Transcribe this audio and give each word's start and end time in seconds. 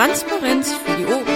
Transparenz 0.00 0.72
für 0.72 0.96
die 0.96 1.04
Ohren. 1.04 1.26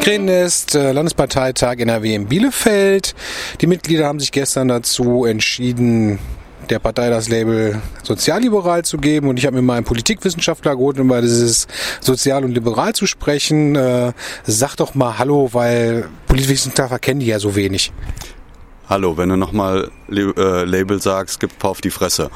Krähennest, 0.00 0.74
äh, 0.74 0.92
Landesparteitag 0.92 1.76
NRW 1.76 2.14
in 2.14 2.24
Bielefeld. 2.24 3.14
Die 3.60 3.66
Mitglieder 3.66 4.06
haben 4.06 4.18
sich 4.18 4.32
gestern 4.32 4.68
dazu 4.68 5.26
entschieden, 5.26 6.18
der 6.70 6.78
Partei 6.78 7.10
das 7.10 7.28
Label 7.28 7.82
sozialliberal 8.02 8.82
zu 8.82 8.96
geben 8.96 9.28
und 9.28 9.38
ich 9.38 9.44
habe 9.44 9.56
mir 9.56 9.62
mal 9.62 9.74
einen 9.74 9.84
Politikwissenschaftler 9.84 10.74
geholt, 10.74 10.98
um 10.98 11.08
über 11.08 11.20
dieses 11.20 11.68
sozial 12.00 12.46
und 12.46 12.52
liberal 12.52 12.94
zu 12.94 13.04
sprechen. 13.06 13.76
Äh, 13.76 14.14
sag 14.44 14.76
doch 14.76 14.94
mal 14.94 15.18
Hallo, 15.18 15.50
weil 15.52 16.08
Politikwissenschaftler 16.28 16.98
kennen 16.98 17.20
die 17.20 17.26
ja 17.26 17.40
so 17.40 17.56
wenig. 17.56 17.92
Hallo, 18.88 19.18
wenn 19.18 19.28
du 19.28 19.36
nochmal 19.36 19.90
äh, 20.10 20.64
Label 20.64 20.98
sagst, 20.98 21.40
gib 21.40 21.58
paar 21.58 21.72
auf 21.72 21.82
die 21.82 21.90
Fresse. 21.90 22.30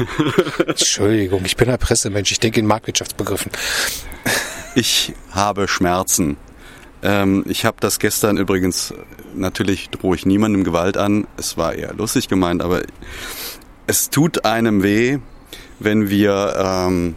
Entschuldigung, 0.66 1.44
ich 1.44 1.56
bin 1.56 1.68
ein 1.70 1.78
Pressemensch, 1.78 2.32
ich 2.32 2.40
denke 2.40 2.60
in 2.60 2.66
Marktwirtschaftsbegriffen. 2.66 3.52
Ich 4.74 5.12
habe 5.30 5.68
Schmerzen. 5.68 6.36
Ähm, 7.02 7.44
ich 7.48 7.64
habe 7.64 7.76
das 7.80 7.98
gestern 7.98 8.36
übrigens, 8.36 8.94
natürlich 9.34 9.90
drohe 9.90 10.16
ich 10.16 10.24
niemandem 10.24 10.64
Gewalt 10.64 10.96
an, 10.96 11.26
es 11.36 11.56
war 11.56 11.74
eher 11.74 11.92
lustig 11.94 12.28
gemeint, 12.28 12.62
aber 12.62 12.82
es 13.86 14.10
tut 14.10 14.44
einem 14.44 14.82
weh, 14.82 15.18
wenn 15.80 16.08
wir 16.08 16.54
ähm, 16.56 17.16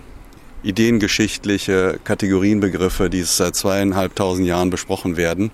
ideengeschichtliche 0.64 2.00
Kategorienbegriffe, 2.04 3.10
die 3.10 3.22
seit 3.22 3.56
zweieinhalbtausend 3.56 4.48
Jahren 4.48 4.72
besprochen 4.72 5.16
werden, 5.16 5.52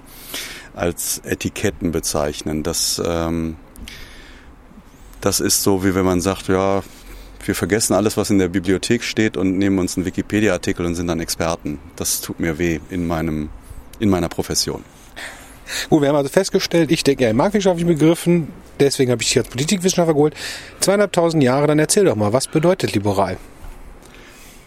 als 0.74 1.22
Etiketten 1.26 1.92
bezeichnen. 1.92 2.64
Das, 2.64 3.02
ähm, 3.06 3.58
das 5.20 5.42
ist 5.42 5.64
so, 5.64 5.84
wie 5.84 5.94
wenn 5.94 6.06
man 6.06 6.22
sagt, 6.22 6.48
ja, 6.48 6.82
wir 7.48 7.56
vergessen 7.56 7.94
alles, 7.94 8.18
was 8.18 8.30
in 8.30 8.40
der 8.40 8.48
Bibliothek 8.48 9.04
steht 9.04 9.38
und 9.38 9.58
nehmen 9.58 9.80
uns 9.80 9.98
einen 9.98 10.06
Wikipedia-Artikel 10.06 10.86
und 10.86 10.96
sind 10.96 11.08
dann 11.08 11.20
Experten. 11.20 11.80
Das 11.96 12.22
tut 12.22 12.40
mir 12.40 12.58
weh 12.58 12.80
in, 12.90 13.08
meinem, 13.08 13.50
in 14.00 14.10
meiner 14.10 14.30
Profession. 14.30 14.84
Gut, 15.90 16.02
wir 16.02 16.10
haben 16.10 16.16
also 16.16 16.30
festgestellt, 16.30 16.92
ich 16.92 17.04
denke 17.04 17.24
ja 17.24 17.30
in 17.30 17.38
marktwirtschaftlichen 17.38 17.88
Begriffen, 17.88 18.48
deswegen 18.80 19.12
habe 19.12 19.22
ich 19.22 19.30
dich 19.30 19.38
als 19.38 19.48
Politikwissenschaftler 19.48 20.14
geholt. 20.14 20.36
Zweieinhalbtausend 20.80 21.44
Jahre, 21.44 21.68
dann 21.68 21.80
erzähl 21.80 22.06
doch 22.06 22.16
mal, 22.16 22.34
was 22.34 22.48
bedeutet 22.48 22.94
liberal? 22.94 23.38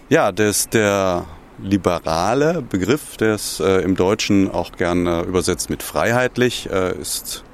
Ja, 0.09 0.33
das, 0.33 0.69
der 0.69 1.27
liberale 1.59 2.63
Begriff, 2.63 3.17
der 3.17 3.35
ist 3.35 3.61
äh, 3.61 3.81
im 3.81 3.97
Deutschen 3.97 4.51
auch 4.51 4.73
gerne 4.73 5.23
übersetzt 5.23 5.71
mit 5.71 5.83
freiheitlich, 5.83 6.69
äh, 6.71 6.99
ist 6.99 7.45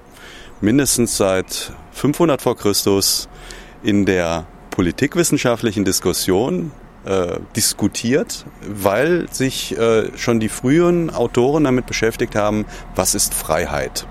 mindestens 0.60 1.16
seit 1.16 1.72
500 1.92 2.40
vor 2.40 2.56
Christus 2.56 3.28
in 3.82 4.06
der 4.06 4.46
politikwissenschaftlichen 4.70 5.84
Diskussion 5.84 6.72
äh, 7.04 7.38
diskutiert, 7.56 8.44
weil 8.66 9.26
sich 9.30 9.76
äh, 9.78 10.16
schon 10.16 10.40
die 10.40 10.48
frühen 10.48 11.10
Autoren 11.10 11.64
damit 11.64 11.86
beschäftigt 11.86 12.36
haben, 12.36 12.66
was 12.94 13.14
ist 13.14 13.34
Freiheit. 13.34 14.06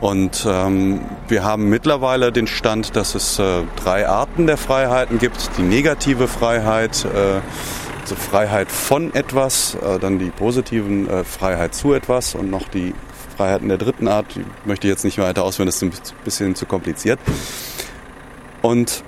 Und 0.00 0.44
ähm, 0.48 1.00
wir 1.28 1.44
haben 1.44 1.68
mittlerweile 1.68 2.32
den 2.32 2.48
Stand, 2.48 2.96
dass 2.96 3.14
es 3.14 3.38
äh, 3.38 3.62
drei 3.76 4.08
Arten 4.08 4.48
der 4.48 4.56
Freiheiten 4.56 5.20
gibt. 5.20 5.50
Die 5.58 5.62
negative 5.62 6.26
Freiheit, 6.26 7.04
äh, 7.04 7.40
also 8.00 8.16
Freiheit 8.16 8.72
von 8.72 9.14
etwas, 9.14 9.76
äh, 9.76 10.00
dann 10.00 10.18
die 10.18 10.30
positiven 10.30 11.08
äh, 11.08 11.22
Freiheit 11.22 11.76
zu 11.76 11.92
etwas 11.92 12.34
und 12.34 12.50
noch 12.50 12.66
die 12.66 12.94
Freiheiten 13.36 13.68
der 13.68 13.78
dritten 13.78 14.08
Art, 14.08 14.26
die 14.34 14.44
möchte 14.64 14.88
ich 14.88 14.90
jetzt 14.90 15.04
nicht 15.04 15.18
weiter 15.18 15.44
ausführen, 15.44 15.66
das 15.66 15.76
ist 15.76 15.82
ein 15.84 15.92
bisschen 16.24 16.56
zu 16.56 16.66
kompliziert. 16.66 17.20
Und 18.60 19.04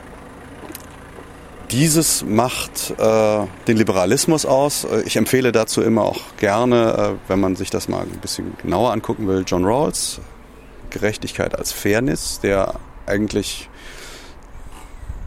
dieses 1.71 2.25
macht 2.25 2.95
äh, 2.99 3.47
den 3.67 3.77
Liberalismus 3.77 4.47
aus. 4.47 4.85
Äh, 4.85 5.03
ich 5.03 5.17
empfehle 5.17 5.53
dazu 5.53 5.83
immer 5.83 6.03
auch 6.03 6.21
gerne, 6.37 7.17
äh, 7.17 7.31
wenn 7.31 7.41
man 7.41 7.57
sich 7.57 7.71
das 7.71 7.89
mal 7.89 8.03
ein 8.03 8.21
bisschen 8.21 8.57
genauer 8.63 8.93
angucken 8.93 9.27
will, 9.27 9.45
John 9.47 9.65
Rawls, 9.65 10.21
Gerechtigkeit 10.91 11.59
als 11.59 11.73
Fairness, 11.73 12.41
der 12.41 12.75
eigentlich 13.07 13.69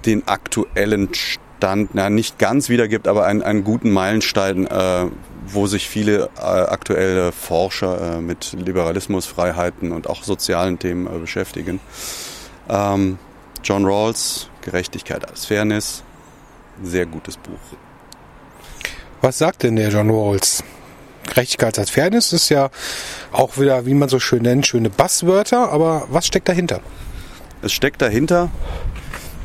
den 0.05 0.27
aktuellen 0.27 1.09
Stand, 1.13 1.91
na, 1.93 2.09
nicht 2.09 2.39
ganz 2.39 2.69
wiedergibt, 2.69 3.07
aber 3.07 3.25
einen, 3.25 3.41
einen 3.41 3.63
guten 3.63 3.91
Meilenstein, 3.91 4.67
äh, 4.67 5.05
wo 5.47 5.67
sich 5.67 5.87
viele 5.87 6.29
äh, 6.37 6.41
aktuelle 6.41 7.31
Forscher 7.31 8.17
äh, 8.17 8.21
mit 8.21 8.53
Liberalismus, 8.53 9.25
Freiheiten 9.25 9.91
und 9.91 10.09
auch 10.09 10.23
sozialen 10.23 10.79
Themen 10.79 11.07
beschäftigen. 11.19 11.79
Ähm, 12.69 13.17
John 13.63 13.85
Rawls, 13.85 14.49
Gerechtigkeit 14.61 15.27
als 15.27 15.45
Fairness, 15.45 16.03
sehr 16.83 17.05
gutes 17.05 17.38
Buch. 17.38 17.59
Was 19.21 19.38
sagt 19.38 19.63
denn 19.63 19.75
der 19.75 19.89
John 19.89 20.09
Rawls? 20.09 20.63
Gerechtigkeit 21.27 21.77
als 21.77 21.89
Fairness 21.89 22.33
ist 22.33 22.49
ja 22.49 22.69
auch 23.31 23.57
wieder, 23.57 23.85
wie 23.85 23.93
man 23.93 24.09
so 24.09 24.19
schön 24.19 24.43
nennt, 24.43 24.65
schöne 24.65 24.89
Basswörter, 24.89 25.71
aber 25.71 26.07
was 26.09 26.27
steckt 26.27 26.47
dahinter? 26.47 26.81
Es 27.61 27.73
steckt 27.73 28.01
dahinter, 28.01 28.49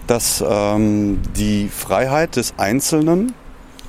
dass 0.06 0.44
ähm, 0.47 1.20
die 1.37 1.69
Freiheit 1.69 2.37
des 2.37 2.54
Einzelnen 2.59 3.34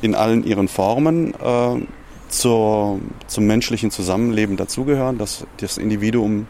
in 0.01 0.15
allen 0.15 0.43
ihren 0.43 0.67
Formen 0.67 1.33
äh, 1.33 1.85
zur, 2.29 2.99
zum 3.27 3.45
menschlichen 3.45 3.91
Zusammenleben 3.91 4.57
dazugehören, 4.57 5.17
dass 5.17 5.45
das 5.57 5.77
Individuum 5.77 6.47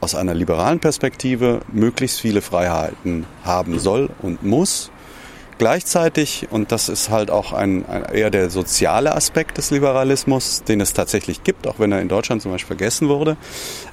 aus 0.00 0.14
einer 0.14 0.34
liberalen 0.34 0.80
Perspektive 0.80 1.60
möglichst 1.72 2.20
viele 2.20 2.40
Freiheiten 2.40 3.26
haben 3.44 3.78
soll 3.78 4.10
und 4.22 4.42
muss 4.42 4.90
Gleichzeitig, 5.58 6.46
und 6.50 6.70
das 6.70 6.88
ist 6.88 7.10
halt 7.10 7.32
auch 7.32 7.52
ein, 7.52 7.84
ein, 7.86 8.04
eher 8.04 8.30
der 8.30 8.48
soziale 8.48 9.14
Aspekt 9.16 9.58
des 9.58 9.72
Liberalismus, 9.72 10.62
den 10.62 10.80
es 10.80 10.92
tatsächlich 10.92 11.42
gibt, 11.42 11.66
auch 11.66 11.80
wenn 11.80 11.90
er 11.90 12.00
in 12.00 12.08
Deutschland 12.08 12.42
zum 12.42 12.52
Beispiel 12.52 12.76
vergessen 12.76 13.08
wurde, 13.08 13.36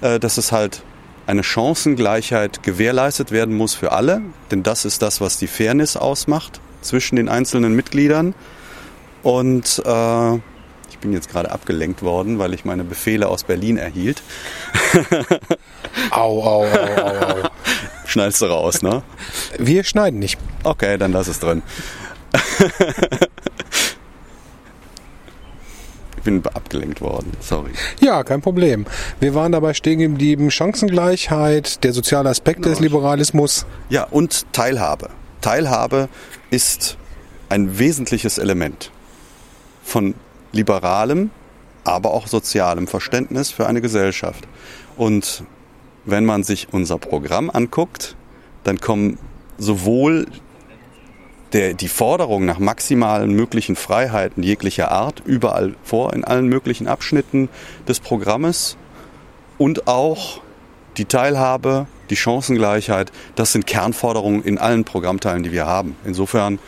äh, 0.01 0.19
dass 0.19 0.37
es 0.37 0.51
halt 0.51 0.83
eine 1.25 1.43
Chancengleichheit 1.43 2.61
gewährleistet 2.61 3.31
werden 3.31 3.57
muss 3.57 3.73
für 3.73 3.91
alle, 3.91 4.21
denn 4.51 4.61
das 4.61 4.85
ist 4.85 5.01
das, 5.01 5.21
was 5.21 5.37
die 5.39 5.47
Fairness 5.47 5.97
ausmacht 5.97 6.61
zwischen 6.81 7.15
den 7.15 7.29
einzelnen 7.29 7.75
Mitgliedern. 7.75 8.35
Und 9.23 9.81
äh, 9.83 10.35
ich 10.91 10.99
bin 11.01 11.13
jetzt 11.13 11.29
gerade 11.29 11.49
abgelenkt 11.49 12.03
worden, 12.03 12.37
weil 12.37 12.53
ich 12.53 12.63
meine 12.63 12.83
Befehle 12.83 13.27
aus 13.27 13.43
Berlin 13.43 13.77
erhielt. 13.77 14.21
au, 16.11 16.43
au, 16.43 16.63
au, 16.63 16.63
au, 16.63 17.41
au. 17.41 17.49
Schneidest 18.15 18.41
du 18.41 18.45
raus, 18.45 18.81
ne? 18.81 19.03
Wir 19.59 19.83
schneiden 19.83 20.19
nicht. 20.19 20.39
Okay, 20.63 20.97
dann 20.97 21.11
lass 21.11 21.27
es 21.27 21.41
drin. 21.41 21.61
ich 26.15 26.23
bin 26.23 26.41
abgelenkt 26.47 27.01
worden, 27.01 27.33
sorry. 27.41 27.71
Ja, 27.99 28.23
kein 28.23 28.41
Problem. 28.41 28.85
Wir 29.19 29.35
waren 29.35 29.51
dabei 29.51 29.73
stehen 29.73 29.99
geblieben, 29.99 30.49
Chancengleichheit, 30.49 31.83
der 31.83 31.91
soziale 31.91 32.29
Aspekt 32.29 32.61
genau. 32.61 32.69
des 32.69 32.79
Liberalismus. 32.79 33.65
Ja, 33.89 34.05
und 34.05 34.45
Teilhabe. 34.53 35.09
Teilhabe 35.41 36.07
ist 36.51 36.95
ein 37.49 37.77
wesentliches 37.77 38.37
Element 38.37 38.91
von 39.83 40.15
liberalem, 40.53 41.31
aber 41.83 42.13
auch 42.13 42.27
sozialem 42.27 42.87
Verständnis 42.87 43.51
für 43.51 43.67
eine 43.67 43.81
Gesellschaft. 43.81 44.47
Und 44.95 45.43
wenn 46.05 46.25
man 46.25 46.43
sich 46.43 46.67
unser 46.71 46.97
Programm 46.97 47.49
anguckt, 47.49 48.15
dann 48.63 48.79
kommen 48.79 49.17
sowohl 49.57 50.27
der, 51.53 51.73
die 51.73 51.87
Forderung 51.87 52.45
nach 52.45 52.59
maximalen 52.59 53.31
möglichen 53.31 53.75
Freiheiten 53.75 54.43
jeglicher 54.43 54.91
Art 54.91 55.21
überall 55.25 55.75
vor, 55.83 56.13
in 56.13 56.23
allen 56.23 56.47
möglichen 56.47 56.87
Abschnitten 56.87 57.49
des 57.87 57.99
Programmes 57.99 58.77
und 59.57 59.87
auch 59.87 60.41
die 60.97 61.05
Teilhabe, 61.05 61.87
die 62.09 62.15
Chancengleichheit, 62.15 63.11
das 63.35 63.51
sind 63.51 63.67
Kernforderungen 63.67 64.43
in 64.43 64.57
allen 64.57 64.83
Programmteilen, 64.83 65.43
die 65.43 65.51
wir 65.51 65.65
haben. 65.65 65.95
Insofern 66.05 66.59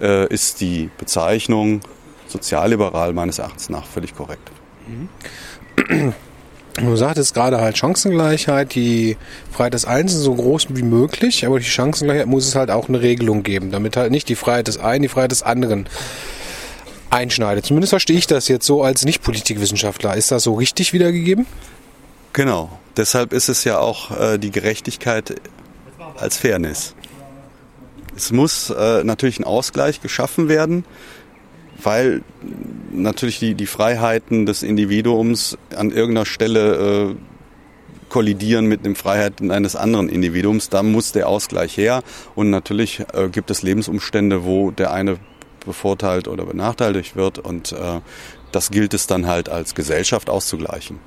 äh, 0.00 0.32
ist 0.32 0.60
die 0.60 0.90
Bezeichnung 0.98 1.80
sozialliberal 2.26 3.12
meines 3.12 3.38
Erachtens 3.38 3.68
nach 3.68 3.86
völlig 3.86 4.14
korrekt. 4.14 4.50
Mhm. 4.86 6.14
Du 6.76 6.94
sagtest 6.94 7.32
gerade 7.32 7.58
halt 7.60 7.78
Chancengleichheit, 7.78 8.74
die 8.74 9.16
Freiheit 9.50 9.74
des 9.74 9.86
Einzelnen 9.86 10.22
so 10.22 10.34
groß 10.34 10.66
wie 10.70 10.82
möglich, 10.82 11.46
aber 11.46 11.58
die 11.58 11.64
Chancengleichheit 11.64 12.26
muss 12.26 12.46
es 12.46 12.54
halt 12.54 12.70
auch 12.70 12.88
eine 12.88 13.00
Regelung 13.00 13.42
geben, 13.42 13.70
damit 13.70 13.96
halt 13.96 14.10
nicht 14.10 14.28
die 14.28 14.34
Freiheit 14.34 14.68
des 14.68 14.78
einen 14.78 15.02
die 15.02 15.08
Freiheit 15.08 15.30
des 15.30 15.42
anderen 15.42 15.88
einschneidet. 17.08 17.64
Zumindest 17.64 17.90
verstehe 17.90 18.18
ich 18.18 18.26
das 18.26 18.48
jetzt 18.48 18.66
so 18.66 18.82
als 18.82 19.04
Nicht-Politikwissenschaftler. 19.06 20.16
Ist 20.16 20.30
das 20.30 20.42
so 20.42 20.54
richtig 20.54 20.92
wiedergegeben? 20.92 21.46
Genau. 22.34 22.68
Deshalb 22.96 23.32
ist 23.32 23.48
es 23.48 23.64
ja 23.64 23.78
auch 23.78 24.10
äh, 24.18 24.38
die 24.38 24.50
Gerechtigkeit 24.50 25.34
als 26.18 26.36
Fairness. 26.36 26.94
Es 28.14 28.32
muss 28.32 28.70
äh, 28.70 29.04
natürlich 29.04 29.38
ein 29.38 29.44
Ausgleich 29.44 30.00
geschaffen 30.02 30.48
werden 30.48 30.84
weil 31.82 32.22
natürlich 32.92 33.38
die, 33.38 33.54
die 33.54 33.66
Freiheiten 33.66 34.46
des 34.46 34.62
Individuums 34.62 35.58
an 35.74 35.90
irgendeiner 35.90 36.26
Stelle 36.26 37.10
äh, 37.10 37.14
kollidieren 38.08 38.66
mit 38.66 38.84
den 38.86 38.94
Freiheiten 38.94 39.50
eines 39.50 39.76
anderen 39.76 40.08
Individuums. 40.08 40.68
Da 40.68 40.82
muss 40.82 41.12
der 41.12 41.28
Ausgleich 41.28 41.76
her. 41.76 42.02
Und 42.34 42.50
natürlich 42.50 43.00
äh, 43.12 43.28
gibt 43.28 43.50
es 43.50 43.62
Lebensumstände, 43.62 44.44
wo 44.44 44.70
der 44.70 44.92
eine 44.92 45.18
bevorteilt 45.66 46.28
oder 46.28 46.46
benachteiligt 46.46 47.16
wird 47.16 47.38
und 47.38 47.72
äh, 47.72 48.00
das 48.52 48.70
gilt 48.70 48.94
es 48.94 49.06
dann 49.06 49.26
halt 49.26 49.50
als 49.50 49.74
Gesellschaft 49.74 50.30
auszugleichen. 50.30 50.98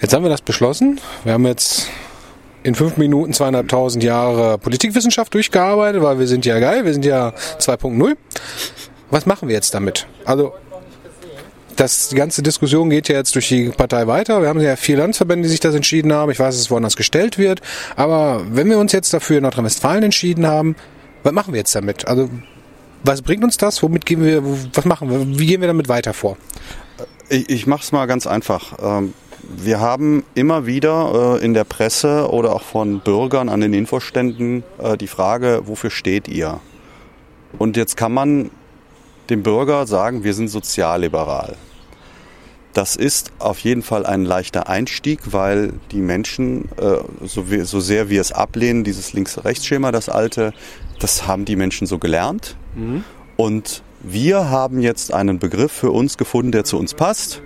Jetzt 0.00 0.12
haben 0.12 0.22
wir 0.22 0.28
das 0.28 0.42
beschlossen. 0.42 1.00
Wir 1.24 1.32
haben 1.32 1.46
jetzt 1.46 1.88
in 2.62 2.74
fünf 2.74 2.96
Minuten 2.98 3.32
zweieinhalbtausend 3.32 4.04
Jahre 4.04 4.58
Politikwissenschaft 4.58 5.32
durchgearbeitet, 5.32 6.02
weil 6.02 6.18
wir 6.18 6.26
sind 6.26 6.44
ja 6.44 6.58
geil, 6.58 6.84
wir 6.84 6.92
sind 6.92 7.04
ja 7.04 7.30
2.0. 7.58 8.16
Was 9.10 9.26
machen 9.26 9.48
wir 9.48 9.54
jetzt 9.54 9.74
damit? 9.74 10.06
Also 10.24 10.52
das, 11.76 12.08
die 12.08 12.16
ganze 12.16 12.42
Diskussion 12.42 12.90
geht 12.90 13.08
ja 13.08 13.16
jetzt 13.16 13.34
durch 13.34 13.48
die 13.48 13.68
Partei 13.68 14.06
weiter. 14.06 14.42
Wir 14.42 14.48
haben 14.48 14.60
ja 14.60 14.74
vier 14.76 14.96
Landesverbände, 14.96 15.44
die 15.44 15.50
sich 15.50 15.60
das 15.60 15.74
entschieden 15.74 16.12
haben. 16.12 16.30
Ich 16.32 16.38
weiß, 16.38 16.54
dass 16.54 16.62
es 16.62 16.70
woanders 16.70 16.96
gestellt 16.96 17.38
wird. 17.38 17.60
Aber 17.94 18.42
wenn 18.50 18.68
wir 18.68 18.78
uns 18.78 18.92
jetzt 18.92 19.14
dafür 19.14 19.38
in 19.38 19.44
Nordrhein-Westfalen 19.44 20.02
entschieden 20.02 20.46
haben, 20.46 20.74
was 21.22 21.32
machen 21.32 21.54
wir 21.54 21.58
jetzt 21.58 21.74
damit? 21.74 22.06
Also 22.08 22.28
was 23.04 23.22
bringt 23.22 23.44
uns 23.44 23.56
das? 23.56 23.82
Womit 23.82 24.06
gehen 24.06 24.24
wir, 24.24 24.42
was 24.74 24.84
machen 24.84 25.10
wir? 25.10 25.38
Wie 25.38 25.46
gehen 25.46 25.60
wir 25.60 25.68
damit 25.68 25.88
weiter 25.88 26.14
vor? 26.14 26.36
Ich, 27.28 27.48
ich 27.48 27.66
mache 27.66 27.82
es 27.82 27.92
mal 27.92 28.06
ganz 28.06 28.26
einfach. 28.26 28.76
Ähm, 28.82 29.14
wir 29.42 29.80
haben 29.80 30.24
immer 30.34 30.66
wieder 30.66 31.38
äh, 31.40 31.44
in 31.44 31.54
der 31.54 31.64
Presse 31.64 32.28
oder 32.30 32.54
auch 32.54 32.62
von 32.62 33.00
Bürgern 33.00 33.48
an 33.48 33.60
den 33.60 33.72
Infoständen 33.72 34.64
äh, 34.78 34.96
die 34.96 35.06
Frage, 35.06 35.62
wofür 35.64 35.90
steht 35.90 36.28
ihr? 36.28 36.60
Und 37.56 37.76
jetzt 37.76 37.96
kann 37.96 38.12
man 38.12 38.50
dem 39.30 39.42
Bürger 39.42 39.86
sagen, 39.86 40.24
wir 40.24 40.34
sind 40.34 40.48
sozialliberal. 40.48 41.56
Das 42.72 42.96
ist 42.96 43.32
auf 43.38 43.58
jeden 43.60 43.82
Fall 43.82 44.06
ein 44.06 44.24
leichter 44.24 44.68
Einstieg, 44.68 45.32
weil 45.32 45.72
die 45.90 46.00
Menschen, 46.00 46.68
äh, 46.76 46.98
so, 47.26 47.50
wie, 47.50 47.62
so 47.62 47.80
sehr 47.80 48.08
wir 48.08 48.20
es 48.20 48.30
ablehnen, 48.30 48.84
dieses 48.84 49.12
Links-Rechts-Schema, 49.12 49.90
das 49.90 50.08
alte, 50.08 50.52
das 51.00 51.26
haben 51.26 51.44
die 51.44 51.56
Menschen 51.56 51.86
so 51.86 51.98
gelernt. 51.98 52.56
Mhm. 52.76 53.04
Und 53.36 53.82
wir 54.00 54.50
haben 54.50 54.80
jetzt 54.80 55.12
einen 55.12 55.38
Begriff 55.38 55.72
für 55.72 55.90
uns 55.90 56.18
gefunden, 56.18 56.52
der 56.52 56.64
zu 56.64 56.78
uns 56.78 56.94
passt, 56.94 57.42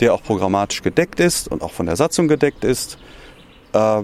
der 0.00 0.14
auch 0.14 0.22
programmatisch 0.22 0.82
gedeckt 0.82 1.20
ist 1.20 1.48
und 1.48 1.62
auch 1.62 1.72
von 1.72 1.86
der 1.86 1.96
Satzung 1.96 2.28
gedeckt 2.28 2.64
ist, 2.64 2.98
äh, 3.72 4.02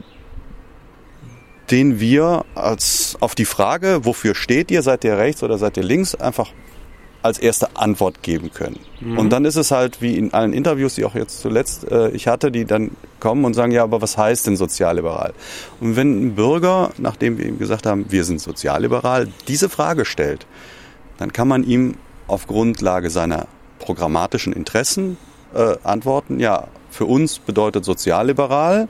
den 1.71 2.01
wir 2.01 2.45
als 2.55 3.17
auf 3.21 3.35
die 3.35 3.45
Frage, 3.45 4.05
wofür 4.05 4.35
steht 4.35 4.71
ihr, 4.71 4.83
seid 4.83 5.05
ihr 5.05 5.19
rechts 5.19 5.43
oder 5.43 5.59
seid 5.59 5.77
ihr 5.77 5.83
links, 5.83 6.15
einfach 6.15 6.53
als 7.27 7.39
erste 7.39 7.77
Antwort 7.77 8.23
geben 8.23 8.53
können. 8.53 8.79
Mhm. 9.01 9.19
Und 9.19 9.31
dann 9.31 9.45
ist 9.45 9.57
es 9.57 9.71
halt 9.71 10.01
wie 10.01 10.17
in 10.17 10.33
allen 10.33 10.53
Interviews, 10.53 10.95
die 10.95 11.05
auch 11.05 11.15
jetzt 11.15 11.41
zuletzt 11.41 11.91
äh, 11.91 12.11
ich 12.11 12.29
hatte, 12.29 12.51
die 12.51 12.65
dann 12.65 12.93
kommen 13.21 13.45
und 13.45 13.55
sagen, 13.55 13.73
ja, 13.73 13.83
aber 13.83 14.01
was 14.01 14.17
heißt 14.17 14.47
denn 14.47 14.57
sozialliberal? 14.57 15.35
Und 15.81 15.97
wenn 15.97 16.27
ein 16.27 16.35
Bürger, 16.35 16.93
nachdem 16.99 17.39
wir 17.39 17.47
ihm 17.47 17.59
gesagt 17.59 17.87
haben, 17.87 18.07
wir 18.09 18.25
sind 18.25 18.41
sozialliberal, 18.41 19.29
diese 19.49 19.69
Frage 19.69 20.05
stellt, 20.05 20.47
dann 21.19 21.33
kann 21.33 21.49
man 21.49 21.65
ihm 21.65 21.95
auf 22.29 22.47
Grundlage 22.47 23.11
seiner 23.11 23.47
programmatischen 23.79 24.53
Interessen 24.53 25.17
äh, 25.55 25.77
antworten, 25.83 26.41
ja, 26.41 26.69
für 26.91 27.05
uns 27.05 27.39
bedeutet 27.39 27.85
sozialliberal 27.85 28.89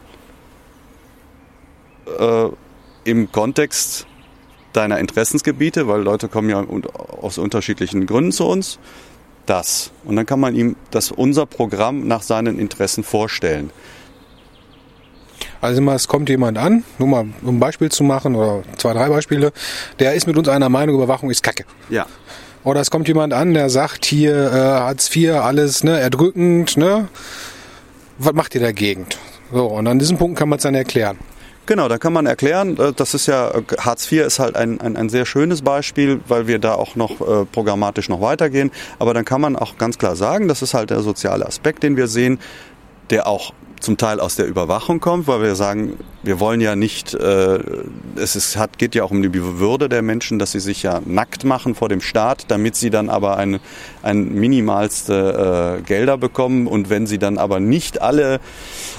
äh, 2.19 2.49
im 3.05 3.33
Kontext 3.33 4.07
deiner 4.77 4.99
Interessensgebiete, 4.99 5.89
weil 5.89 6.03
Leute 6.03 6.29
kommen 6.29 6.51
ja 6.51 6.65
aus 7.21 7.39
unterschiedlichen 7.39 8.07
Gründen 8.07 8.33
zu 8.33 8.47
uns. 8.47 8.79
Das. 9.47 9.93
Und 10.05 10.17
dann 10.17 10.27
kann 10.27 10.41
man 10.41 10.55
ihm 10.55 10.77
das 10.91 11.13
unser 11.13 11.47
Programm 11.47 12.07
nach 12.07 12.23
seinen 12.23 12.59
Interessen 12.59 13.05
vorstellen. 13.05 13.71
Also 15.61 15.83
es 15.91 16.09
kommt 16.09 16.29
jemand 16.29 16.59
an, 16.59 16.85
nur 16.99 17.09
mal 17.09 17.27
um 17.43 17.57
ein 17.57 17.61
Beispiel 17.61 17.91
zu 17.91 18.05
machen 18.05 18.35
oder 18.35 18.63
zwei, 18.77 18.93
drei 18.93 19.09
Beispiele, 19.09 19.53
der 19.99 20.15
ist 20.15 20.27
mit 20.27 20.37
uns 20.37 20.49
einer 20.49 20.69
Meinung, 20.69 20.97
Überwachung 20.97 21.31
ist 21.31 21.43
Kacke. 21.43 21.65
Ja. 21.89 22.07
Oder 22.65 22.81
es 22.81 22.91
kommt 22.91 23.09
jemand 23.09 23.33
an, 23.33 23.55
der 23.55 23.71
sagt 23.71 24.05
hier 24.05 24.35
äh, 24.35 24.57
Hartz 24.57 25.15
IV, 25.15 25.35
alles 25.35 25.85
ne, 25.85 25.99
erdrückend, 25.99 26.77
ne? 26.77 27.09
Was 28.19 28.33
macht 28.33 28.55
ihr 28.55 28.61
dagegen? 28.61 29.07
So, 29.53 29.67
und 29.67 29.87
an 29.87 29.99
diesem 29.99 30.19
Punkt 30.19 30.39
kann 30.39 30.49
man 30.49 30.57
es 30.57 30.65
dann 30.65 30.75
erklären. 30.75 31.19
Genau, 31.67 31.89
da 31.89 31.99
kann 31.99 32.13
man 32.13 32.27
erklären, 32.27 32.79
äh, 32.79 32.93
das 32.93 33.13
ist 33.15 33.27
ja, 33.27 33.51
äh, 33.51 33.63
Hartz 33.79 34.11
IV 34.11 34.25
ist 34.25 34.39
halt 34.39 34.55
ein, 34.55 34.81
ein, 34.81 34.97
ein 34.97 35.09
sehr 35.09 35.27
schönes 35.27 35.63
Beispiel, 35.63 36.21
weil 36.29 36.47
wir 36.47 36.61
da 36.61 36.75
auch 36.75 36.95
noch 36.95 37.21
äh, 37.21 37.45
programmatisch 37.45 38.09
noch 38.09 38.21
weitergehen. 38.21 38.71
Aber 39.01 39.15
dann 39.15 39.25
kann 39.25 39.41
man 39.41 39.57
auch 39.57 39.77
ganz 39.77 39.99
klar 39.99 40.15
sagen, 40.15 40.47
das 40.47 40.63
ist 40.63 40.75
halt 40.75 40.91
der 40.91 41.01
soziale 41.01 41.45
Aspekt, 41.45 41.83
den 41.83 41.97
wir 41.97 42.07
sehen, 42.07 42.39
der 43.11 43.27
auch 43.27 43.53
zum 43.81 43.97
Teil 43.97 44.21
aus 44.21 44.37
der 44.37 44.47
Überwachung 44.47 45.01
kommt, 45.01 45.27
weil 45.27 45.43
wir 45.43 45.55
sagen, 45.55 45.99
wir 46.23 46.41
wollen 46.41 46.61
ja 46.61 46.77
nicht, 46.77 47.15
äh, 47.15 47.59
es 48.17 48.37
ist, 48.37 48.57
hat, 48.57 48.79
geht 48.79 48.95
ja 48.95 49.05
auch 49.05 49.11
um 49.11 49.23
die 49.23 49.33
Würde 49.35 49.89
der 49.89 50.03
Menschen, 50.03 50.39
dass 50.39 50.53
sie 50.53 50.61
sich 50.61 50.83
ja 50.83 51.01
nackt 51.05 51.45
machen 51.45 51.75
vor 51.75 51.89
dem 51.89 52.01
Staat, 52.01 52.47
damit 52.49 52.77
sie 52.77 52.91
dann 52.91 53.09
aber 53.09 53.37
ein, 53.37 53.61
ein 54.03 54.35
minimalste 54.35 55.79
äh, 55.79 55.83
Gelder 55.83 56.19
bekommen 56.19 56.67
und 56.67 56.91
wenn 56.91 57.07
sie 57.07 57.19
dann 57.19 57.39
aber 57.39 57.61
nicht 57.61 58.01
alle 58.01 58.41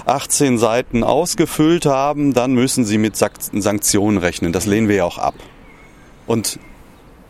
18 0.06 0.58
Seiten 0.58 1.04
ausgefüllt 1.04 1.86
haben, 1.86 2.34
dann 2.34 2.54
müssen 2.54 2.86
sie 2.86 2.98
mit 2.98 3.16
Sanktionen 3.18 4.18
rechnen. 4.18 4.54
Das 4.54 4.66
lehnen 4.66 4.88
wir 4.88 4.98
ja 4.98 5.06
auch 5.06 5.18
ab. 5.18 5.36
Und 6.28 6.60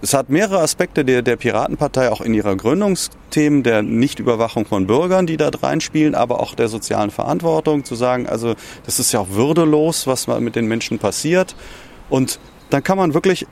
es 0.02 0.14
hat 0.14 0.30
mehrere 0.30 0.60
Aspekte 0.60 1.04
der, 1.04 1.22
der 1.22 1.38
Piratenpartei 1.38 2.12
auch 2.12 2.22
in 2.22 2.34
ihrer 2.34 2.56
Gründungsthemen 2.56 3.64
der 3.64 3.82
Nichtüberwachung 3.82 4.66
von 4.66 4.86
Bürgern, 4.86 5.26
die 5.26 5.38
da 5.38 5.50
reinspielen, 5.50 6.14
aber 6.14 6.40
auch 6.40 6.54
der 6.54 6.68
sozialen 6.68 7.10
Verantwortung, 7.10 7.84
zu 7.84 7.96
sagen, 7.96 8.28
also 8.28 8.54
das 8.86 9.00
ist 9.00 9.12
ja 9.12 9.22
auch 9.22 9.30
würdelos, 9.32 10.06
was 10.06 10.28
mit 10.28 10.56
den 10.56 10.68
Menschen 10.68 11.00
passiert. 11.00 11.56
Und 12.10 12.40
dann 12.70 12.84
kann 12.84 12.98
man 12.98 13.14
wirklich 13.14 13.48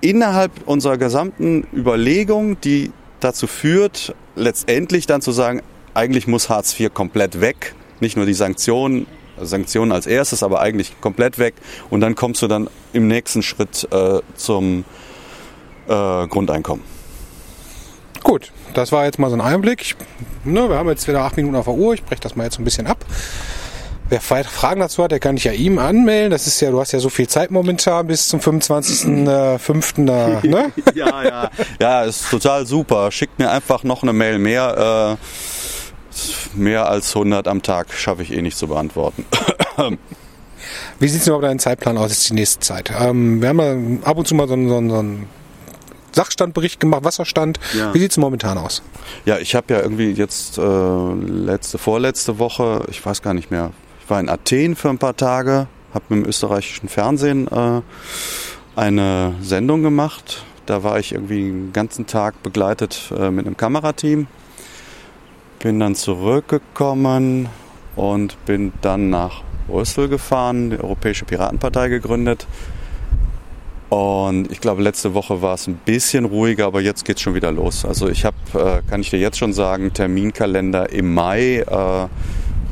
innerhalb 0.00 0.52
unserer 0.66 0.98
gesamten 0.98 1.66
Überlegung, 1.74 2.60
die 2.60 2.92
dazu 3.20 3.46
führt, 3.46 4.14
letztendlich 4.34 5.06
dann 5.06 5.22
zu 5.22 5.32
sagen, 5.32 5.62
eigentlich 5.94 6.26
muss 6.26 6.50
Hartz 6.50 6.78
IV 6.78 6.92
komplett 6.92 7.40
weg, 7.40 7.74
nicht 8.00 8.16
nur 8.16 8.26
die 8.26 8.34
Sanktionen, 8.34 9.06
Sanktionen 9.40 9.92
als 9.92 10.06
erstes, 10.06 10.42
aber 10.42 10.60
eigentlich 10.60 11.00
komplett 11.00 11.38
weg. 11.38 11.54
Und 11.88 12.00
dann 12.02 12.14
kommst 12.14 12.42
du 12.42 12.48
dann 12.48 12.68
im 12.92 13.08
nächsten 13.08 13.42
Schritt 13.42 13.88
äh, 13.90 14.20
zum 14.34 14.84
äh, 15.88 16.26
Grundeinkommen. 16.28 16.84
Gut, 18.22 18.50
das 18.74 18.92
war 18.92 19.04
jetzt 19.04 19.18
mal 19.18 19.30
so 19.30 19.36
ein 19.36 19.40
Einblick. 19.40 19.82
Ich, 19.82 19.96
ne, 20.44 20.68
wir 20.68 20.76
haben 20.76 20.88
jetzt 20.88 21.06
wieder 21.06 21.20
acht 21.20 21.36
Minuten 21.36 21.54
auf 21.54 21.66
der 21.66 21.74
Uhr. 21.74 21.94
Ich 21.94 22.04
breche 22.04 22.20
das 22.20 22.34
mal 22.34 22.44
jetzt 22.44 22.58
ein 22.58 22.64
bisschen 22.64 22.86
ab. 22.86 23.04
Wer 24.08 24.20
Fragen 24.20 24.80
dazu 24.80 25.02
hat, 25.02 25.10
der 25.10 25.18
kann 25.18 25.36
ich 25.36 25.44
ja 25.44 25.52
ihm 25.52 25.78
anmelden. 25.78 26.30
Das 26.30 26.46
ist 26.46 26.60
ja, 26.60 26.70
du 26.70 26.80
hast 26.80 26.92
ja 26.92 27.00
so 27.00 27.08
viel 27.08 27.26
Zeit 27.26 27.50
momentan 27.50 28.06
bis 28.06 28.28
zum 28.28 28.38
25.05. 28.38 29.98
Äh, 29.98 30.46
ne? 30.48 30.72
ja, 30.94 31.24
ja. 31.24 31.50
Ja, 31.80 32.02
ist 32.02 32.30
total 32.30 32.66
super. 32.66 33.10
Schickt 33.10 33.38
mir 33.38 33.50
einfach 33.50 33.82
noch 33.82 34.02
eine 34.02 34.12
Mail 34.12 34.38
mehr. 34.38 35.18
Äh, 35.18 36.56
mehr 36.56 36.88
als 36.88 37.14
100 37.14 37.48
am 37.48 37.62
Tag 37.62 37.92
schaffe 37.92 38.22
ich 38.22 38.32
eh 38.32 38.42
nicht 38.42 38.56
zu 38.56 38.68
beantworten. 38.68 39.24
Wie 40.98 41.08
sieht 41.08 41.18
es 41.18 41.24
denn 41.24 41.32
überhaupt 41.32 41.44
dein 41.44 41.58
Zeitplan 41.58 41.98
aus 41.98 42.10
jetzt 42.10 42.30
die 42.30 42.34
nächste 42.34 42.60
Zeit? 42.60 42.92
Ähm, 42.98 43.42
wir 43.42 43.48
haben 43.48 43.58
ja 43.58 44.08
ab 44.08 44.16
und 44.16 44.26
zu 44.26 44.34
mal 44.34 44.48
so, 44.48 44.56
so, 44.56 44.88
so 44.88 45.02
ein 45.02 45.28
Sachstandbericht 46.16 46.80
gemacht, 46.80 47.04
Wasserstand. 47.04 47.60
Ja. 47.78 47.92
Wie 47.94 47.98
sieht 47.98 48.10
es 48.10 48.16
momentan 48.16 48.56
aus? 48.56 48.82
Ja, 49.26 49.38
ich 49.38 49.54
habe 49.54 49.74
ja 49.74 49.80
irgendwie 49.80 50.10
jetzt 50.10 50.56
äh, 50.56 50.62
letzte, 50.62 51.76
vorletzte 51.76 52.38
Woche, 52.38 52.84
ich 52.88 53.04
weiß 53.04 53.20
gar 53.20 53.34
nicht 53.34 53.50
mehr, 53.50 53.70
ich 54.02 54.08
war 54.08 54.18
in 54.18 54.30
Athen 54.30 54.76
für 54.76 54.88
ein 54.88 54.98
paar 54.98 55.16
Tage, 55.16 55.68
habe 55.92 56.04
mit 56.08 56.24
dem 56.24 56.28
österreichischen 56.28 56.88
Fernsehen 56.88 57.46
äh, 57.48 57.82
eine 58.76 59.34
Sendung 59.42 59.82
gemacht. 59.82 60.42
Da 60.64 60.82
war 60.82 60.98
ich 60.98 61.12
irgendwie 61.12 61.42
den 61.42 61.72
ganzen 61.74 62.06
Tag 62.06 62.42
begleitet 62.42 63.12
äh, 63.16 63.30
mit 63.30 63.46
einem 63.46 63.56
Kamerateam. 63.56 64.26
Bin 65.58 65.80
dann 65.80 65.94
zurückgekommen 65.94 67.50
und 67.94 68.42
bin 68.46 68.72
dann 68.80 69.10
nach 69.10 69.42
Brüssel 69.68 70.08
gefahren, 70.08 70.70
die 70.70 70.78
Europäische 70.78 71.26
Piratenpartei 71.26 71.88
gegründet 71.88 72.46
und 73.88 74.50
ich 74.50 74.60
glaube, 74.60 74.82
letzte 74.82 75.14
Woche 75.14 75.42
war 75.42 75.54
es 75.54 75.68
ein 75.68 75.78
bisschen 75.84 76.24
ruhiger, 76.24 76.66
aber 76.66 76.80
jetzt 76.80 77.04
geht 77.04 77.16
es 77.16 77.22
schon 77.22 77.34
wieder 77.34 77.52
los. 77.52 77.84
Also 77.84 78.08
ich 78.08 78.24
habe, 78.24 78.36
äh, 78.54 78.82
kann 78.88 79.00
ich 79.00 79.10
dir 79.10 79.20
jetzt 79.20 79.38
schon 79.38 79.52
sagen, 79.52 79.92
Terminkalender 79.92 80.90
im 80.90 81.14
Mai, 81.14 81.58
äh, 81.58 82.08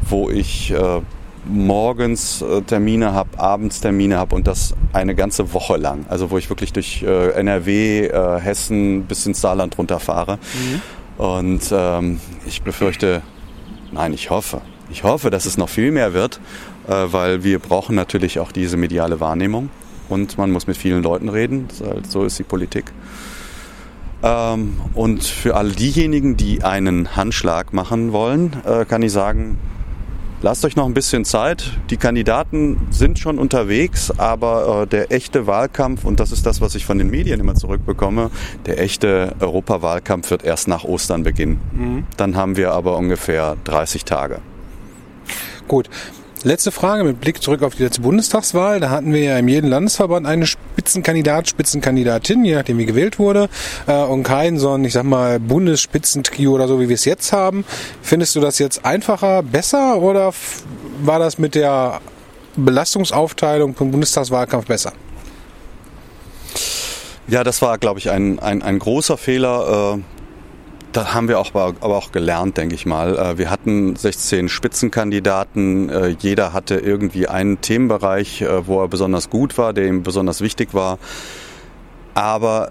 wo 0.09 0.29
ich 0.31 0.73
äh, 0.73 1.01
morgens 1.47 2.43
äh, 2.43 2.63
Termine 2.63 3.13
habe, 3.13 3.39
abends 3.39 3.81
Termine 3.81 4.17
habe 4.17 4.35
und 4.35 4.49
das 4.49 4.75
eine 4.93 5.15
ganze 5.15 5.53
Woche 5.53 5.77
lang. 5.77 6.05
Also 6.09 6.33
wo 6.33 6.39
ich 6.39 6.51
wirklich 6.51 6.73
durch 6.73 7.05
äh, 7.05 7.31
NRW, 7.31 8.07
äh, 8.07 8.41
Hessen 8.41 9.05
bis 9.05 9.25
ins 9.25 9.41
Saarland 9.41 9.79
runterfahre. 9.79 10.39
Mhm. 10.39 11.25
Und 11.25 11.63
ähm, 11.71 12.21
ich 12.45 12.63
befürchte, 12.63 13.23
nein, 13.93 14.13
ich 14.13 14.31
hoffe, 14.31 14.63
ich 14.91 15.05
hoffe, 15.05 15.31
dass 15.31 15.47
es 15.47 15.59
noch 15.59 15.69
viel 15.69 15.93
mehr 15.93 16.13
wird, 16.13 16.41
weil 16.87 17.43
wir 17.45 17.61
brauchen 17.61 17.97
natürlich 17.97 18.39
auch 18.39 18.53
diese 18.53 18.77
mediale 18.77 19.19
Wahrnehmung 19.19 19.71
und 20.09 20.39
man 20.39 20.51
muss 20.51 20.67
mit 20.67 20.77
vielen 20.77 21.03
Leuten 21.03 21.29
reden. 21.29 21.69
Halt, 21.85 22.11
so 22.11 22.25
ist 22.25 22.39
die 22.39 22.43
Politik. 22.43 22.93
Ähm, 24.23 24.75
und 24.95 25.23
für 25.23 25.55
all 25.55 25.71
diejenigen, 25.71 26.37
die 26.37 26.65
einen 26.65 27.15
Handschlag 27.15 27.73
machen 27.73 28.13
wollen, 28.13 28.53
äh, 28.65 28.87
kann 28.87 29.03
ich 29.03 29.13
sagen, 29.13 29.59
lasst 30.41 30.65
euch 30.65 30.77
noch 30.77 30.87
ein 30.87 30.95
bisschen 30.95 31.25
Zeit. 31.27 31.79
Die 31.91 31.99
Kandidaten 31.99 32.87
sind 32.91 33.19
schon 33.19 33.39
unterwegs, 33.39 34.11
aber 34.17 34.83
äh, 34.83 34.87
der 34.87 35.13
echte 35.13 35.47
Wahlkampf, 35.47 36.05
und 36.05 36.21
das 36.21 36.33
ist 36.33 36.47
das, 36.47 36.63
was 36.63 36.75
ich 36.75 36.87
von 36.87 36.97
den 36.97 37.11
Medien 37.11 37.39
immer 37.39 37.55
zurückbekomme, 37.55 38.31
der 38.65 38.81
echte 38.81 39.35
Europawahlkampf 39.41 40.31
wird 40.31 40.43
erst 40.43 40.69
nach 40.69 40.85
Ostern 40.85 41.23
beginnen. 41.23 41.61
Mhm. 41.73 42.07
Dann 42.17 42.37
haben 42.37 42.57
wir 42.57 42.73
aber 42.73 42.97
ungefähr 42.97 43.57
30 43.65 44.05
Tage. 44.05 44.39
Gut. 45.69 45.91
Letzte 46.47 46.73
Frage 46.73 47.05
mit 47.05 47.23
Blick 47.23 47.43
zurück 47.43 47.63
auf 47.63 47.75
die 47.75 47.85
letzte 47.85 48.03
Bundestagswahl. 48.03 48.79
Da 48.79 48.91
hatten 48.91 49.15
wir 49.15 49.21
ja 49.23 49.39
in 49.39 49.49
jedem 49.49 49.71
Landesverband 49.71 50.27
eine 50.27 50.47
Spitzenkandidat, 50.47 51.49
Spitzenkandidatin, 51.49 52.45
je 52.45 52.55
nachdem 52.55 52.77
wie 52.77 52.85
gewählt 52.85 53.19
wurde, 53.19 53.49
äh, 53.87 54.03
und 54.03 54.25
kein 54.25 54.59
so 54.59 54.73
ein, 54.73 54.85
ich 54.85 54.93
sag 54.93 55.05
mal, 55.05 55.41
Bundesspitzentrio 55.41 56.53
oder 56.53 56.69
so, 56.69 56.79
wie 56.81 56.91
wir 56.91 56.97
es 56.97 57.07
jetzt 57.07 57.33
haben. 57.33 57.65
Findest 58.03 58.37
du 58.37 58.41
das 58.41 58.59
jetzt 58.59 58.85
einfacher, 58.85 59.43
besser 59.43 59.97
oder 59.97 60.35
war 61.03 61.19
das 61.19 61.39
mit 61.39 61.55
der 61.55 62.03
Belastungsaufteilung 62.57 63.75
vom 63.75 63.91
Bundestagswahlkampf 63.91 64.67
besser? 64.67 64.93
Ja, 67.27 67.43
das 67.43 67.63
war, 67.63 67.79
glaube 67.79 68.01
ich, 68.01 68.11
ein, 68.11 68.39
ein, 68.39 68.61
ein 68.63 68.79
großer 68.79 69.17
Fehler. 69.17 69.97
Äh 69.97 70.14
da 70.95 71.13
haben 71.13 71.29
wir 71.29 71.41
auch, 71.41 71.55
aber 71.55 71.97
auch 71.97 72.13
gelernt, 72.13 72.57
denke 72.57 72.75
ich 72.75 72.87
mal. 72.87 73.19
Äh, 73.19 73.39
wir 73.39 73.51
hatten 73.51 73.97
16 73.97 74.49
Spitzenkandidaten. 74.49 75.89
Äh, 75.91 76.09
jeder 76.21 76.53
hatte 76.53 76.77
irgendwie 76.77 77.27
einen 77.27 77.61
Themenbereich, 77.61 78.43
äh, 78.43 78.67
wo 78.67 78.81
er 78.81 78.89
besonders 78.89 79.29
gut 79.29 79.59
war, 79.59 79.73
der 79.73 79.87
ihm 79.87 80.03
besonders 80.03 80.41
wichtig 80.41 80.73
war. 80.73 80.99
Aber 82.15 82.71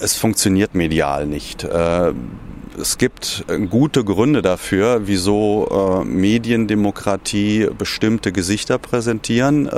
es 0.00 0.14
funktioniert 0.16 0.74
medial 0.74 1.26
nicht. 1.26 1.64
Es 1.64 2.98
gibt 2.98 3.44
gute 3.70 4.04
Gründe 4.04 4.40
dafür, 4.40 5.02
wieso 5.06 6.02
Mediendemokratie 6.04 7.68
bestimmte 7.76 8.30
Gesichter 8.30 8.78
präsentieren, 8.78 9.68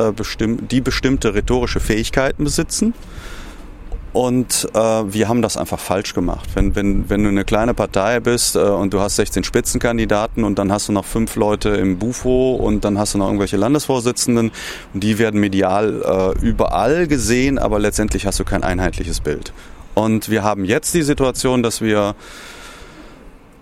die 0.71 0.81
bestimmte 0.81 1.35
rhetorische 1.35 1.81
Fähigkeiten 1.81 2.45
besitzen. 2.45 2.95
Und 4.17 4.67
äh, 4.73 4.79
wir 4.79 5.29
haben 5.29 5.43
das 5.43 5.59
einfach 5.59 5.79
falsch 5.79 6.15
gemacht. 6.15 6.49
Wenn, 6.55 6.75
wenn, 6.75 7.11
wenn 7.11 7.23
du 7.23 7.29
eine 7.29 7.45
kleine 7.45 7.75
Partei 7.75 8.19
bist 8.19 8.57
äh, 8.57 8.61
und 8.61 8.95
du 8.95 9.01
hast 9.01 9.17
16 9.17 9.45
Spitzenkandidaten 9.45 10.43
und 10.43 10.59
dann 10.59 10.73
hast 10.73 10.89
du 10.89 10.93
noch 10.93 11.05
fünf 11.05 11.37
Leute 11.37 11.69
im 11.69 11.99
Bufo 11.99 12.55
und 12.55 12.87
dann 12.87 12.97
hast 12.97 13.13
du 13.13 13.19
noch 13.19 13.27
irgendwelche 13.27 13.59
Landesvorsitzenden 13.59 14.53
und 14.95 15.05
die 15.05 15.19
werden 15.19 15.39
medial 15.39 16.35
äh, 16.41 16.43
überall 16.43 17.07
gesehen, 17.09 17.59
aber 17.59 17.79
letztendlich 17.79 18.25
hast 18.25 18.41
du 18.41 18.45
kein 18.45 18.63
einheitliches 18.63 19.21
Bild. 19.21 19.53
Und 19.93 20.31
wir 20.31 20.43
haben 20.43 20.65
jetzt 20.65 20.95
die 20.95 21.03
Situation, 21.03 21.63
dass 21.63 21.83
wir 21.83 22.15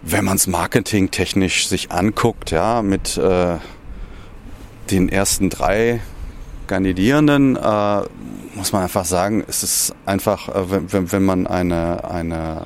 wenn 0.02 0.24
man 0.24 0.36
es 0.36 0.46
marketingtechnisch 0.46 1.66
sich 1.66 1.90
anguckt, 1.90 2.52
ja, 2.52 2.80
mit 2.80 3.16
äh, 3.16 3.56
den 4.92 5.08
ersten 5.08 5.50
drei 5.50 6.00
Kandidierenden 6.68 7.56
äh, 7.56 8.02
muss 8.54 8.72
man 8.72 8.82
einfach 8.82 9.04
sagen, 9.04 9.44
es 9.46 9.62
ist 9.62 9.94
einfach, 10.06 10.48
äh, 10.48 10.92
wenn, 10.92 11.12
wenn 11.12 11.24
man 11.24 11.46
eine, 11.46 12.04
eine 12.08 12.60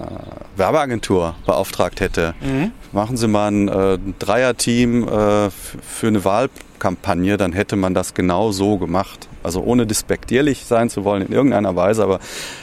Werbeagentur 0.57 1.35
beauftragt 1.47 2.01
hätte, 2.01 2.35
mhm. 2.41 2.73
machen 2.93 3.17
Sie 3.17 3.29
mal 3.29 3.51
ein 3.51 3.69
äh, 3.69 3.99
Dreierteam 4.19 5.05
äh, 5.05 5.51
für 5.51 6.07
eine 6.07 6.25
Wahlkampagne, 6.25 7.37
dann 7.37 7.53
hätte 7.53 7.77
man 7.77 7.95
das 7.95 8.15
genau 8.15 8.53
so 8.53 8.79
gemacht. 8.79 9.29
Also 9.43 9.63
ohne 9.63 9.87
despektierlich 9.87 10.65
sein 10.65 10.91
zu 10.91 11.05
wollen 11.05 11.23
in 11.23 11.33
irgendeiner 11.33 11.75
Weise, 11.77 12.03
aber 12.03 12.21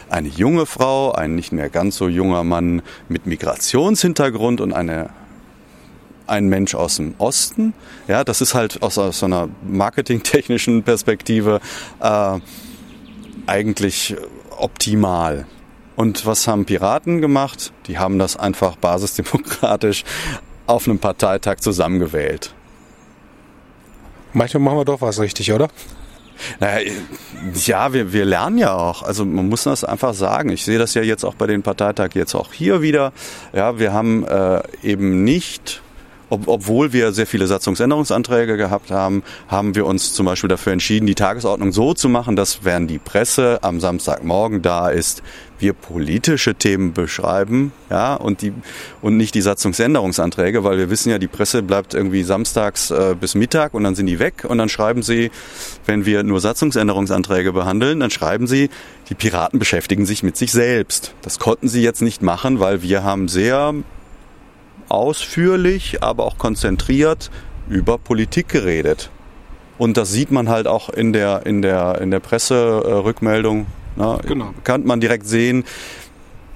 eine 0.10 0.27
junge 0.27 0.65
Frau, 0.65 1.12
ein 1.12 1.36
nicht 1.36 1.51
mehr 1.51 1.70
ganz 1.70 1.98
so 1.98 2.08
junger 2.08 2.44
Mann 2.44 2.82
mit 3.10 3.25
Migrationshintergrund 3.25 4.62
und 4.62 4.74
eine 4.74 5.10
ein 6.27 6.48
Mensch 6.48 6.74
aus 6.74 6.96
dem 6.96 7.13
Osten. 7.20 7.75
Ja, 8.08 8.24
das 8.24 8.41
ist 8.41 8.55
halt 8.55 8.82
aus, 8.82 8.98
aus 8.98 9.20
so 9.20 9.27
einer 9.27 9.48
marketingtechnischen 9.63 10.82
Perspektive 10.82 11.60
äh, 12.00 12.39
eigentlich 13.48 14.16
optimal. 14.58 15.46
Und 15.96 16.25
was 16.25 16.48
haben 16.48 16.66
Piraten 16.66 17.22
gemacht? 17.22 17.72
Die 17.88 17.98
haben 17.98 18.20
das 18.20 18.38
einfach 18.38 18.75
basisdemokratisch 18.75 20.04
auf 20.68 20.88
einem 20.88 21.00
Parteitag 21.00 21.58
zusammengewählt. 21.60 22.54
Manchmal 24.34 24.64
machen 24.64 24.78
wir 24.80 24.86
doch 24.86 25.02
was 25.02 25.20
richtig, 25.20 25.54
oder? 25.54 25.70
Naja, 26.60 26.92
ja, 27.66 27.94
wir, 27.94 28.12
wir 28.12 28.25
lernen 28.25 28.58
ja 28.58 28.74
auch. 28.74 29.04
Also 29.04 29.25
man 29.25 29.48
muss 29.48 29.64
das 29.64 29.86
einfach 29.86 30.14
sagen. 30.14 30.50
Ich 30.50 30.66
sehe 30.66 30.78
das 30.78 30.94
ja 30.94 31.02
jetzt 31.02 31.24
auch 31.24 31.36
bei 31.36 31.48
den 31.48 31.64
Parteitag 31.64 32.10
jetzt 32.14 32.36
auch 32.36 32.52
hier 32.52 32.82
wieder. 32.82 33.14
Ja, 33.54 33.80
wir 33.80 33.94
haben 33.94 34.25
äh, 34.25 34.62
eben 34.84 35.24
nicht 35.24 35.82
ob, 36.29 36.48
obwohl 36.48 36.94
wir 36.94 37.12
sehr 37.12 37.27
viele 37.27 37.48
Satzungsänderungsanträge 37.48 38.58
gehabt 38.58 38.91
haben, 38.91 39.24
haben 39.48 39.75
wir 39.75 39.86
uns 39.86 40.13
zum 40.13 40.25
Beispiel 40.25 40.48
dafür 40.48 40.74
entschieden, 40.74 41.05
die 41.05 41.15
Tagesordnung 41.15 41.72
so 41.72 41.94
zu 41.94 42.10
machen, 42.10 42.36
dass 42.36 42.63
während 42.63 42.89
die 42.89 43.00
Presse 43.00 43.60
am 43.62 43.79
Samstagmorgen 43.79 44.62
da 44.62 44.89
ist, 44.89 45.22
wir 45.60 45.74
politische 45.74 46.55
Themen 46.55 46.94
beschreiben, 46.94 47.72
ja, 47.89 48.15
und 48.15 48.41
die 48.41 48.53
und 49.01 49.17
nicht 49.17 49.36
die 49.36 49.41
Satzungsänderungsanträge, 49.41 50.63
weil 50.63 50.77
wir 50.77 50.89
wissen 50.89 51.10
ja, 51.10 51.17
die 51.17 51.27
Presse 51.27 51.63
bleibt 51.63 51.94
irgendwie 51.94 52.24
samstags 52.24 52.91
äh, 52.91 53.15
bis 53.20 53.36
Mittag 53.36 53.74
und 53.74 53.84
dann 53.84 53.96
sind 53.96 54.08
die 54.08 54.20
weg 54.20 54.46
und 54.46 54.58
dann 54.58 54.70
schreiben 54.70 55.01
sie, 55.01 55.32
wenn 55.86 56.05
wir 56.05 56.24
nur 56.24 56.41
Satzungsänderungsanträge 56.41 57.53
behandeln, 57.53 58.01
dann 58.01 58.12
schreiben 58.12 58.48
sie, 58.48 58.70
die 59.10 59.15
Piraten 59.15 59.60
beschäftigen 59.60 60.05
sich 60.05 60.24
mit 60.24 60.36
sich 60.36 60.51
selbst. 60.51 61.13
Das 61.22 61.39
konnten 61.39 61.67
sie 61.67 61.82
jetzt 61.82 62.01
nicht 62.01 62.22
machen, 62.22 62.60
weil 62.60 62.82
wir 62.82 63.03
haben 63.03 63.27
sehr 63.27 63.74
ausführlich, 64.89 66.04
aber 66.04 66.25
auch 66.25 66.38
konzentriert 66.38 67.32
über 67.70 67.98
Politik 67.98 68.50
geredet. 68.50 69.10
Und 69.77 69.98
das 69.98 70.12
sieht 70.12 70.32
man 70.32 70.50
halt 70.50 70.68
auch 70.68 70.89
in 70.89 71.13
der, 71.13 71.46
in 71.46 71.62
der, 71.62 72.00
in 72.01 72.12
der 72.12 72.20
Presserückmeldung. 72.20 73.65
Ne? 73.96 74.20
Genau. 74.25 74.54
Kann 74.63 74.86
man 74.86 75.01
direkt 75.01 75.27
sehen. 75.27 75.65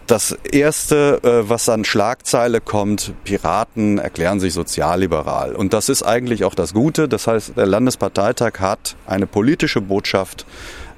Das 0.08 0.32
erste, 0.52 1.20
äh, 1.22 1.50
was 1.50 1.70
an 1.70 1.86
Schlagzeile 1.86 2.62
kommt, 2.62 3.14
Piraten 3.26 4.00
erklären 4.00 4.40
sich 4.40 4.54
sozialliberal. 4.54 5.54
Und 5.54 5.74
das 5.74 5.88
ist 5.88 6.02
eigentlich 6.02 6.46
auch 6.46 6.56
das 6.56 6.74
Gute. 6.74 7.08
Das 7.08 7.28
heißt, 7.28 7.58
der 7.58 7.68
Landesparteitag 7.68 8.60
hat 8.60 8.96
eine 9.06 9.28
politische 9.28 9.82
Botschaft 9.82 10.48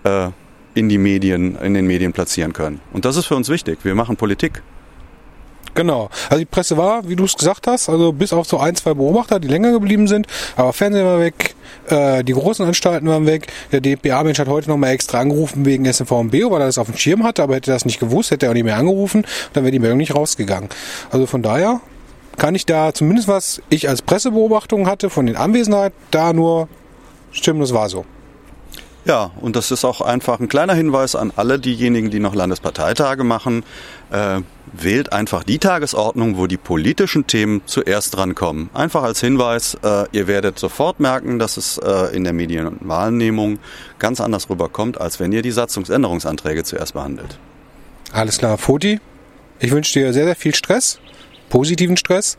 äh, 0.03 0.29
in 0.75 0.87
die 0.87 0.97
Medien, 0.97 1.57
in 1.57 1.73
den 1.73 1.87
Medien 1.87 2.13
platzieren 2.13 2.53
können. 2.53 2.79
Und 2.93 3.03
das 3.03 3.17
ist 3.17 3.25
für 3.25 3.35
uns 3.35 3.49
wichtig. 3.49 3.79
Wir 3.83 3.95
machen 3.95 4.15
Politik. 4.15 4.61
Genau. 5.73 6.09
Also 6.29 6.39
die 6.39 6.45
Presse 6.45 6.77
war, 6.77 7.07
wie 7.07 7.15
du 7.15 7.23
es 7.23 7.35
gesagt 7.35 7.65
hast, 7.67 7.87
also 7.87 8.11
bis 8.11 8.33
auf 8.33 8.45
so 8.45 8.59
ein, 8.59 8.75
zwei 8.75 8.93
Beobachter, 8.93 9.39
die 9.39 9.47
länger 9.47 9.71
geblieben 9.71 10.07
sind, 10.07 10.27
aber 10.55 10.73
Fernsehen 10.73 11.05
war 11.05 11.19
weg, 11.19 11.55
äh, 11.87 12.23
die 12.23 12.33
großen 12.33 12.65
Anstalten 12.65 13.07
waren 13.07 13.25
weg. 13.25 13.47
Der 13.71 13.79
DPA-Mensch 13.79 14.39
hat 14.39 14.47
heute 14.47 14.69
nochmal 14.69 14.91
extra 14.91 15.19
angerufen 15.19 15.65
wegen 15.65 15.85
SMVMB, 15.85 16.33
weil 16.49 16.61
er 16.61 16.67
das 16.67 16.77
auf 16.77 16.87
dem 16.87 16.97
Schirm 16.97 17.23
hatte, 17.23 17.41
aber 17.43 17.55
hätte 17.55 17.71
das 17.71 17.85
nicht 17.85 17.99
gewusst, 17.99 18.31
hätte 18.31 18.47
er 18.47 18.49
auch 18.49 18.53
nicht 18.53 18.65
mehr 18.65 18.77
angerufen, 18.77 19.25
dann 19.53 19.63
wäre 19.63 19.71
die 19.71 19.79
Meldung 19.79 19.97
nicht 19.97 20.13
rausgegangen. 20.13 20.69
Also 21.09 21.25
von 21.25 21.41
daher 21.41 21.79
kann 22.37 22.55
ich 22.55 22.65
da 22.65 22.93
zumindest 22.93 23.27
was 23.27 23.61
ich 23.69 23.87
als 23.87 24.01
Pressebeobachtung 24.01 24.87
hatte 24.87 25.09
von 25.09 25.25
den 25.25 25.35
Anwesenheiten, 25.35 25.97
da 26.11 26.33
nur 26.33 26.67
stimmen, 27.31 27.61
das 27.61 27.73
war 27.73 27.87
so. 27.87 28.05
Ja, 29.03 29.31
und 29.41 29.55
das 29.55 29.71
ist 29.71 29.83
auch 29.83 30.01
einfach 30.01 30.39
ein 30.39 30.47
kleiner 30.47 30.75
Hinweis 30.75 31.15
an 31.15 31.33
alle 31.35 31.57
diejenigen, 31.57 32.11
die 32.11 32.19
noch 32.19 32.35
Landesparteitage 32.35 33.23
machen. 33.23 33.63
Äh, 34.11 34.41
wählt 34.73 35.11
einfach 35.11 35.43
die 35.43 35.57
Tagesordnung, 35.57 36.37
wo 36.37 36.47
die 36.47 36.57
politischen 36.57 37.25
Themen 37.25 37.61
zuerst 37.65 38.15
drankommen. 38.15 38.69
Einfach 38.73 39.03
als 39.03 39.19
Hinweis, 39.19 39.75
äh, 39.83 40.05
ihr 40.11 40.27
werdet 40.27 40.59
sofort 40.59 40.99
merken, 40.99 41.39
dass 41.39 41.57
es 41.57 41.77
äh, 41.77 42.15
in 42.15 42.23
der 42.23 42.33
Medien- 42.33 42.67
und 42.67 42.87
Wahrnehmung 42.87 43.59
ganz 43.97 44.21
anders 44.21 44.49
rüberkommt, 44.49 45.01
als 45.01 45.19
wenn 45.19 45.31
ihr 45.31 45.41
die 45.41 45.51
Satzungsänderungsanträge 45.51 46.63
zuerst 46.63 46.93
behandelt. 46.93 47.39
Alles 48.11 48.37
klar, 48.37 48.57
Foti. 48.57 48.99
Ich 49.59 49.71
wünsche 49.71 49.93
dir 49.93 50.13
sehr, 50.13 50.25
sehr 50.25 50.35
viel 50.35 50.55
Stress, 50.55 50.99
positiven 51.49 51.97
Stress 51.97 52.37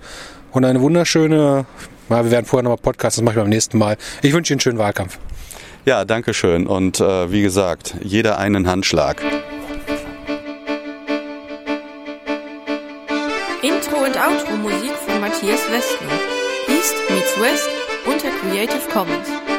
und 0.53 0.65
eine 0.65 0.81
wunderschöne, 0.81 1.67
wir 2.09 2.31
werden 2.31 2.47
vorher 2.47 2.63
nochmal 2.65 2.83
Podcast, 2.83 3.19
das 3.19 3.25
mache 3.25 3.35
ich 3.35 3.41
beim 3.41 3.49
nächsten 3.49 3.79
Mal. 3.79 3.97
Ich 4.23 4.33
wünsche 4.33 4.51
dir 4.51 4.55
einen 4.55 4.61
schönen 4.61 4.79
Wahlkampf. 4.79 5.19
Ja, 5.85 6.05
danke 6.05 6.33
schön. 6.33 6.67
Und 6.67 7.01
äh, 7.01 7.33
wie 7.33 7.43
gesagt, 7.43 7.97
jeder 8.03 8.39
einen 8.39 8.69
Handschlag. 8.69 9.21
Intro 13.63 13.97
und 13.97 14.17
Outro 14.17 14.57
Musik 14.57 14.93
von 15.05 15.21
Matthias 15.21 15.61
Westner. 15.71 16.13
East 16.69 16.95
meets 17.11 17.41
West 17.41 17.69
unter 18.07 18.29
Creative 18.31 18.89
Commons. 18.93 19.52